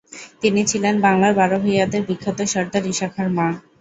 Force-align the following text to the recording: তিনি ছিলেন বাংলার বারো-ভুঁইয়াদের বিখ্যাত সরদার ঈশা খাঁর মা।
তিনি 0.41 0.61
ছিলেন 0.65 0.95
বাংলার 1.01 1.33
বারো-ভুঁইয়াদের 1.35 2.01
বিখ্যাত 2.07 2.39
সরদার 2.51 2.83
ঈশা 2.87 3.07
খাঁর 3.13 3.29
মা। 3.37 3.47